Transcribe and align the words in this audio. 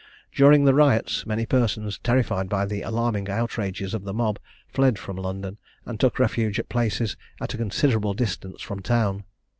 During 0.33 0.65
the 0.65 0.73
riots, 0.73 1.27
many 1.27 1.45
persons, 1.45 1.99
terrified 1.99 2.49
by 2.49 2.65
the 2.65 2.81
alarming 2.81 3.29
outrages 3.29 3.93
of 3.93 4.03
the 4.03 4.15
mob, 4.15 4.39
fled 4.67 4.97
from 4.97 5.15
London, 5.15 5.59
and 5.85 5.99
took 5.99 6.17
refuge 6.17 6.57
at 6.57 6.69
places 6.69 7.15
at 7.39 7.53
a 7.53 7.57
considerable 7.57 8.15
distance 8.15 8.63
from 8.63 8.79
town. 8.79 9.25